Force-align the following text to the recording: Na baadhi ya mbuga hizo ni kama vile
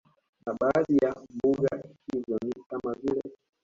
Na 0.45 0.53
baadhi 0.53 0.97
ya 1.01 1.15
mbuga 1.33 1.83
hizo 2.13 2.37
ni 2.45 2.63
kama 2.69 2.93
vile 2.93 3.21